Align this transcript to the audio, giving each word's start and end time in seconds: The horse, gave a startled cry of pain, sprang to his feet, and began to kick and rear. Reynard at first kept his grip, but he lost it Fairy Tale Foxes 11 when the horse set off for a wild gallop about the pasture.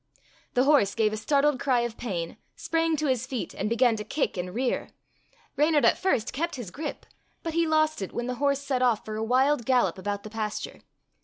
The 0.55 0.63
horse, 0.63 0.95
gave 0.95 1.13
a 1.13 1.15
startled 1.17 1.59
cry 1.59 1.81
of 1.81 1.95
pain, 1.95 2.37
sprang 2.55 2.95
to 2.97 3.05
his 3.05 3.27
feet, 3.27 3.53
and 3.53 3.69
began 3.69 3.95
to 3.97 4.03
kick 4.03 4.35
and 4.35 4.51
rear. 4.51 4.89
Reynard 5.57 5.85
at 5.85 5.95
first 5.99 6.33
kept 6.33 6.55
his 6.55 6.71
grip, 6.71 7.05
but 7.43 7.53
he 7.53 7.67
lost 7.67 8.01
it 8.01 8.09
Fairy 8.09 8.09
Tale 8.09 8.09
Foxes 8.09 8.09
11 8.09 8.17
when 8.17 8.25
the 8.27 8.39
horse 8.39 8.59
set 8.61 8.81
off 8.81 9.05
for 9.05 9.15
a 9.15 9.23
wild 9.23 9.63
gallop 9.67 9.99
about 9.99 10.23
the 10.23 10.31
pasture. 10.31 10.79